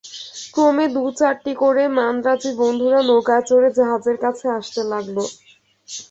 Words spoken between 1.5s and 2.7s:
করে মান্দ্রাজী